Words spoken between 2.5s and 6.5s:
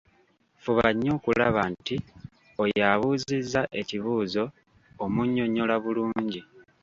oyo abuuzizza ekibuuzo omunnyonnyola bulungi.